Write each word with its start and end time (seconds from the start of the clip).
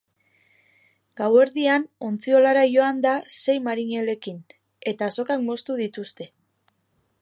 Gauerdian, 1.21 1.85
ontziolara 2.07 2.65
joan 2.77 3.05
da 3.05 3.13
sei 3.43 3.57
marinelekin, 3.71 4.43
eta 4.95 5.15
sokak 5.19 5.49
moztu 5.51 5.83
dituzte. 5.85 6.35